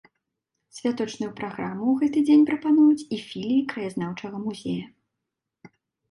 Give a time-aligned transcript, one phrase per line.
[0.75, 4.85] Святочную праграму ў гэты дзень прапануюць і філіі краязнаўчага музея.